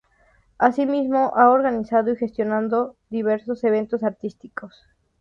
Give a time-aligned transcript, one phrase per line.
[0.57, 4.73] Asimismo, ha organizado y gestionado diversos eventos artísticos.